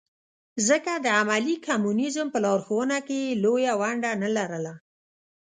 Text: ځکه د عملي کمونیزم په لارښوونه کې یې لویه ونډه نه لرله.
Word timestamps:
ځکه 0.67 0.91
د 1.05 1.07
عملي 1.19 1.55
کمونیزم 1.67 2.27
په 2.31 2.39
لارښوونه 2.45 2.97
کې 3.07 3.17
یې 3.25 3.37
لویه 3.43 3.73
ونډه 3.81 4.11
نه 4.23 4.29
لرله. 4.37 4.73